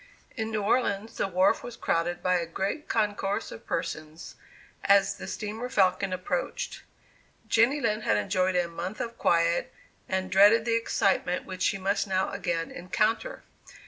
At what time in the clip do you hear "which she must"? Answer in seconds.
11.45-12.07